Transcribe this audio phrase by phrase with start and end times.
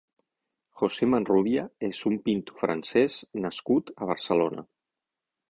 [0.81, 4.67] José Manrubia és un pintor francès nascut a Barcelona.